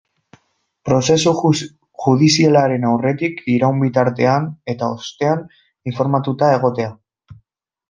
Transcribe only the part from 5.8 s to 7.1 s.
informatuta egotea.